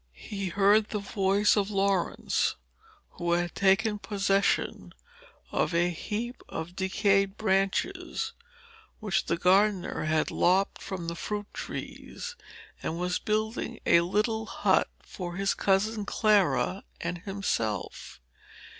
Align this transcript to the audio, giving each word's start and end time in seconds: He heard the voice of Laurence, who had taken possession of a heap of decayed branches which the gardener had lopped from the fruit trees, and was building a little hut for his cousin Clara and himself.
He 0.31 0.49
heard 0.49 0.89
the 0.89 0.97
voice 0.97 1.55
of 1.55 1.69
Laurence, 1.69 2.55
who 3.11 3.33
had 3.33 3.53
taken 3.53 3.99
possession 3.99 4.95
of 5.51 5.75
a 5.75 5.91
heap 5.91 6.41
of 6.49 6.75
decayed 6.75 7.37
branches 7.37 8.33
which 8.99 9.25
the 9.25 9.37
gardener 9.37 10.05
had 10.05 10.31
lopped 10.31 10.81
from 10.81 11.07
the 11.07 11.13
fruit 11.13 11.53
trees, 11.53 12.35
and 12.81 12.99
was 12.99 13.19
building 13.19 13.79
a 13.85 14.01
little 14.01 14.47
hut 14.47 14.89
for 15.03 15.35
his 15.35 15.53
cousin 15.53 16.03
Clara 16.07 16.83
and 16.99 17.19
himself. 17.19 18.19